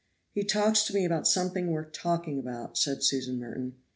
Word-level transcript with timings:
"He 0.31 0.43
talks 0.43 0.83
to 0.85 0.95
me 0.95 1.05
about 1.05 1.27
something 1.27 1.67
worth 1.69 1.91
talking 1.91 2.39
about," 2.39 2.75
said 2.75 3.03
Susan 3.03 3.37
Merton. 3.39 3.75